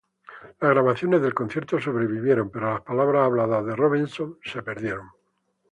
[0.59, 5.07] Las grabaciones del concierto sobrevivieron, pero las palabras habladas de Robeson se perdieron.